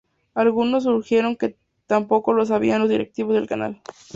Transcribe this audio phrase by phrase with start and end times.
[0.33, 3.83] Algunos sugirieron que tampoco lo sabían los directivos del Canal.